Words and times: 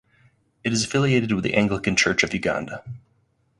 It 0.63 0.73
is 0.73 0.83
affiliated 0.83 1.31
with 1.31 1.43
the 1.43 1.53
Anglican 1.53 1.95
Church 1.95 2.23
of 2.23 2.33
Uganda. 2.33 2.83